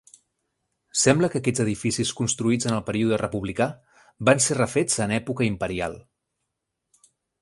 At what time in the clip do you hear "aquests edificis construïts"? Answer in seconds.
1.41-2.69